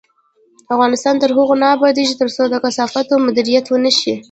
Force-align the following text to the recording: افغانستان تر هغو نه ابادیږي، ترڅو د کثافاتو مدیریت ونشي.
افغانستان 0.73 1.15
تر 1.21 1.29
هغو 1.37 1.55
نه 1.61 1.67
ابادیږي، 1.75 2.15
ترڅو 2.21 2.43
د 2.49 2.55
کثافاتو 2.65 3.13
مدیریت 3.27 3.65
ونشي. 3.69 4.13